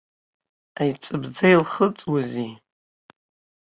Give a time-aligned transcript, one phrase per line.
[0.81, 2.53] Аиҵыбӡа илхыҵуазеи?